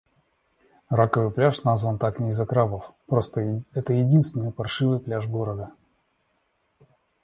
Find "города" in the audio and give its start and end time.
5.27-5.73